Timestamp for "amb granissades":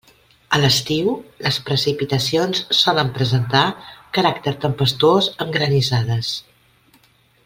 5.47-6.33